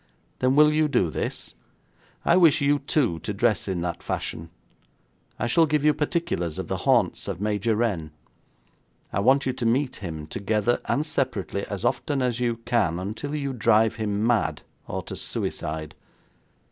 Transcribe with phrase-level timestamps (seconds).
[0.39, 1.53] 'Then will you do this?
[2.25, 4.49] I wish you two to dress in that fashion.
[5.37, 8.09] I shall give you particulars of the haunts of Major Renn.
[9.13, 13.35] I want you to meet him together and separately, as often as you can, until
[13.35, 15.93] you drive him mad or to suicide.